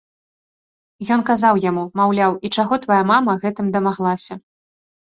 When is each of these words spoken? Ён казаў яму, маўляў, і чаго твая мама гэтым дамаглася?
Ён 1.17 1.21
казаў 1.29 1.61
яму, 1.69 1.83
маўляў, 2.01 2.31
і 2.45 2.53
чаго 2.59 2.73
твая 2.87 3.01
мама 3.15 3.31
гэтым 3.47 3.65
дамаглася? 3.79 4.33